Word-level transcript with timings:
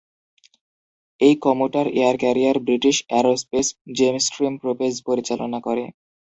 এই 1.21 1.35
commuter 1.43 1.87
air 1.95 2.15
carrier 2.17 2.57
British 2.59 2.97
Aerospace 3.19 3.67
Jetstream 3.97 4.53
প্রোপেজ 4.63 4.93
পরিচালনা 5.07 5.59
করে। 5.67 5.83